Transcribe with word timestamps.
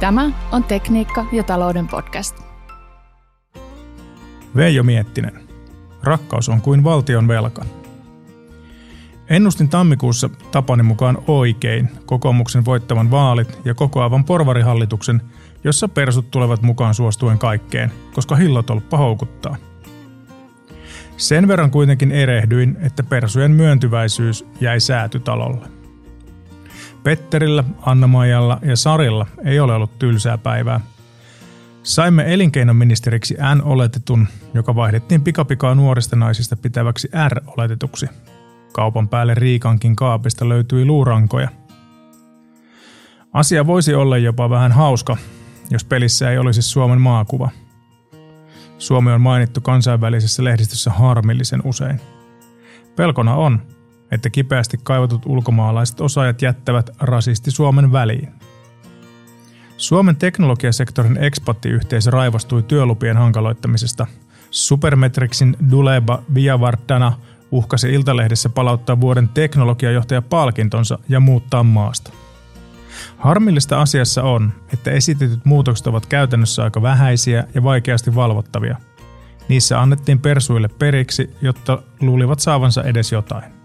Tämä 0.00 0.30
on 0.52 0.64
Tekniikka 0.64 1.26
ja 1.32 1.42
talouden 1.42 1.88
podcast. 1.88 2.36
Veijo 4.56 4.82
Miettinen. 4.82 5.40
Rakkaus 6.02 6.48
on 6.48 6.60
kuin 6.60 6.84
valtion 6.84 7.28
velka. 7.28 7.64
Ennustin 9.30 9.68
tammikuussa 9.68 10.30
tapani 10.50 10.82
mukaan 10.82 11.18
oikein 11.26 11.88
kokoomuksen 12.06 12.64
voittavan 12.64 13.10
vaalit 13.10 13.58
ja 13.64 13.74
kokoavan 13.74 14.24
porvarihallituksen, 14.24 15.22
jossa 15.64 15.88
persut 15.88 16.30
tulevat 16.30 16.62
mukaan 16.62 16.94
suostuen 16.94 17.38
kaikkeen, 17.38 17.92
koska 18.14 18.36
hillotolppa 18.36 18.96
houkuttaa. 18.96 19.56
Sen 21.16 21.48
verran 21.48 21.70
kuitenkin 21.70 22.12
erehdyin, 22.12 22.76
että 22.80 23.02
persujen 23.02 23.50
myöntyväisyys 23.50 24.46
jäi 24.60 24.80
säätytalolle. 24.80 25.79
Petterillä, 27.02 27.64
Anna-Maijalla 27.82 28.58
ja 28.62 28.76
Sarilla 28.76 29.26
ei 29.44 29.60
ole 29.60 29.74
ollut 29.74 29.98
tylsää 29.98 30.38
päivää. 30.38 30.80
Saimme 31.82 32.34
elinkeinoministeriksi 32.34 33.36
N-oletetun, 33.54 34.28
joka 34.54 34.74
vaihdettiin 34.74 35.22
pikapikaa 35.22 35.74
nuorista 35.74 36.16
naisista 36.16 36.56
pitäväksi 36.56 37.08
R-oletetuksi. 37.28 38.06
Kaupan 38.72 39.08
päälle 39.08 39.34
Riikankin 39.34 39.96
kaapista 39.96 40.48
löytyi 40.48 40.84
luurankoja. 40.84 41.48
Asia 43.32 43.66
voisi 43.66 43.94
olla 43.94 44.18
jopa 44.18 44.50
vähän 44.50 44.72
hauska, 44.72 45.16
jos 45.70 45.84
pelissä 45.84 46.30
ei 46.30 46.38
olisi 46.38 46.62
Suomen 46.62 47.00
maakuva. 47.00 47.50
Suomi 48.78 49.12
on 49.12 49.20
mainittu 49.20 49.60
kansainvälisessä 49.60 50.44
lehdistössä 50.44 50.90
harmillisen 50.90 51.62
usein. 51.64 52.00
Pelkona 52.96 53.34
on, 53.34 53.62
että 54.10 54.30
kipeästi 54.30 54.78
kaivatut 54.82 55.26
ulkomaalaiset 55.26 56.00
osaajat 56.00 56.42
jättävät 56.42 56.90
rasisti 57.00 57.50
Suomen 57.50 57.92
väliin. 57.92 58.28
Suomen 59.76 60.16
teknologiasektorin 60.16 61.16
ekspattiyhteisö 61.16 62.10
raivostui 62.10 62.62
työlupien 62.62 63.16
hankaloittamisesta. 63.16 64.06
Supermetrixin 64.50 65.56
Duleba 65.70 66.22
Viavardana 66.34 67.12
uhkasi 67.50 67.94
Iltalehdessä 67.94 68.48
palauttaa 68.48 69.00
vuoden 69.00 69.28
teknologiajohtaja 69.28 70.22
palkintonsa 70.22 70.98
ja 71.08 71.20
muuttaa 71.20 71.62
maasta. 71.62 72.12
Harmillista 73.18 73.80
asiassa 73.80 74.22
on, 74.22 74.52
että 74.72 74.90
esitetyt 74.90 75.44
muutokset 75.44 75.86
ovat 75.86 76.06
käytännössä 76.06 76.64
aika 76.64 76.82
vähäisiä 76.82 77.44
ja 77.54 77.62
vaikeasti 77.62 78.14
valvottavia. 78.14 78.76
Niissä 79.48 79.80
annettiin 79.80 80.18
persuille 80.18 80.68
periksi, 80.68 81.30
jotta 81.42 81.82
luulivat 82.00 82.40
saavansa 82.40 82.82
edes 82.82 83.12
jotain. 83.12 83.59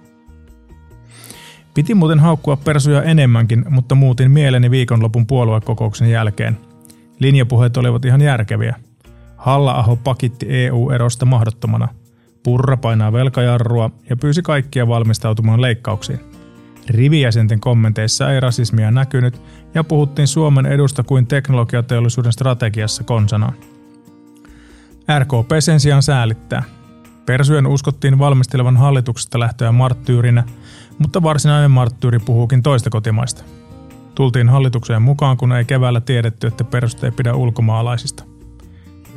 Piti 1.76 1.96
muuten 1.96 2.20
haukkua 2.20 2.56
persuja 2.56 3.04
enemmänkin, 3.04 3.66
mutta 3.70 3.96
muutin 3.96 4.32
mieleni 4.32 4.72
viikonlopun 4.72 5.28
puoluekokouksen 5.28 6.10
jälkeen. 6.10 6.58
Linjapuheet 7.20 7.78
olivat 7.78 8.06
ihan 8.06 8.22
järkeviä. 8.22 8.76
Halla-aho 9.38 9.96
pakitti 9.96 10.46
EU-erosta 10.50 11.26
mahdottomana. 11.26 11.88
Purra 12.44 12.78
painaa 12.78 13.14
velkajarrua 13.14 13.92
ja 14.10 14.18
pyysi 14.18 14.42
kaikkia 14.42 14.88
valmistautumaan 14.88 15.62
leikkauksiin. 15.62 16.20
Rivijäsenten 16.90 17.60
kommenteissa 17.60 18.32
ei 18.32 18.40
rasismia 18.40 18.92
näkynyt 18.92 19.42
ja 19.74 19.84
puhuttiin 19.84 20.28
Suomen 20.28 20.66
edusta 20.66 21.04
kuin 21.04 21.28
teknologiateollisuuden 21.28 22.34
strategiassa 22.34 23.04
konsanaan. 23.04 23.54
RKP 25.20 25.52
sen 25.60 25.80
sijaan 25.80 26.04
säälittää. 26.04 26.64
Persujen 27.26 27.68
uskottiin 27.68 28.20
valmistelevan 28.20 28.78
hallituksesta 28.78 29.40
lähtöä 29.40 29.72
marttyyrinä– 29.72 30.44
mutta 31.00 31.24
varsinainen 31.24 31.72
marttyyri 31.72 32.20
puhuukin 32.20 32.64
toista 32.64 32.90
kotimaista. 32.90 33.44
Tultiin 34.16 34.50
hallitukseen 34.50 35.02
mukaan, 35.02 35.38
kun 35.38 35.54
ei 35.54 35.66
keväällä 35.66 36.02
tiedetty, 36.02 36.48
että 36.48 36.64
peruste 36.64 37.08
ei 37.08 37.12
pidä 37.12 37.34
ulkomaalaisista. 37.34 38.24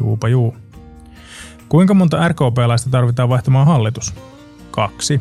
Juupa 0.01 0.29
juu. 0.29 0.57
Kuinka 1.69 1.95
monta 1.95 2.29
RKP-laista 2.29 2.91
tarvitaan 2.91 3.29
vaihtamaan 3.29 3.67
hallitus? 3.67 4.15
Kaksi. 4.71 5.21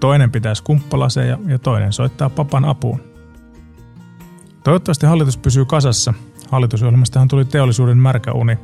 Toinen 0.00 0.30
pitää 0.30 0.54
skumppalaseja 0.54 1.38
ja 1.46 1.58
toinen 1.58 1.92
soittaa 1.92 2.30
papan 2.30 2.64
apuun. 2.64 3.00
Toivottavasti 4.64 5.06
hallitus 5.06 5.36
pysyy 5.36 5.64
kasassa. 5.64 6.14
Hallitusohjelmastahan 6.50 7.28
tuli 7.28 7.44
teollisuuden 7.44 7.98
märkä 7.98 8.32
uni. 8.32 8.58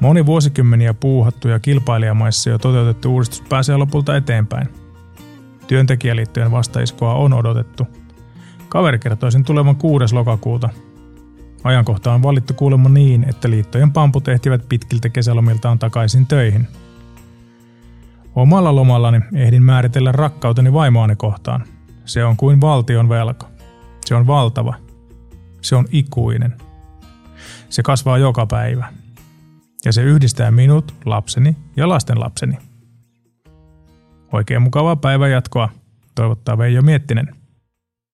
Moni 0.00 0.26
vuosikymmeniä 0.26 0.94
puuhattu 0.94 1.48
ja 1.48 1.58
kilpailijamaissa 1.58 2.50
jo 2.50 2.58
toteutettu 2.58 3.14
uudistus 3.14 3.42
pääsee 3.48 3.76
lopulta 3.76 4.16
eteenpäin– 4.16 4.68
Työntekijäliittojen 5.70 6.50
vastaiskoa 6.50 7.14
on 7.14 7.32
odotettu. 7.32 7.86
Kaveri 8.68 8.98
kertoi 8.98 9.32
sen 9.32 9.44
tulevan 9.44 9.76
6. 9.76 10.14
lokakuuta. 10.14 10.68
Ajankohta 11.64 12.12
on 12.12 12.22
valittu 12.22 12.54
kuulemma 12.54 12.88
niin, 12.88 13.26
että 13.28 13.50
liittojen 13.50 13.92
pamput 13.92 14.28
ehtivät 14.28 14.68
pitkiltä 14.68 15.08
kesälomiltaan 15.08 15.78
takaisin 15.78 16.26
töihin. 16.26 16.68
Omalla 18.34 18.76
lomallani 18.76 19.20
ehdin 19.34 19.62
määritellä 19.62 20.12
rakkauteni 20.12 20.72
vaimoani 20.72 21.16
kohtaan. 21.16 21.64
Se 22.04 22.24
on 22.24 22.36
kuin 22.36 22.60
valtion 22.60 23.08
velka. 23.08 23.48
Se 24.04 24.14
on 24.14 24.26
valtava. 24.26 24.74
Se 25.60 25.76
on 25.76 25.86
ikuinen. 25.92 26.54
Se 27.68 27.82
kasvaa 27.82 28.18
joka 28.18 28.46
päivä. 28.46 28.92
Ja 29.84 29.92
se 29.92 30.02
yhdistää 30.02 30.50
minut, 30.50 30.94
lapseni 31.04 31.56
ja 31.76 31.88
lasten 31.88 32.20
lapseni. 32.20 32.58
Oikein 34.32 34.62
mukavaa 34.62 34.96
päivän 34.96 35.30
jatkoa, 35.30 35.68
toivottaa 36.14 36.58
Veijo 36.58 36.82
Miettinen. 36.82 37.39